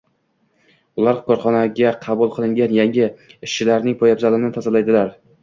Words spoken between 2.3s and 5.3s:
qilingan yangi ishchilarning poyabzalini tozalaydilar.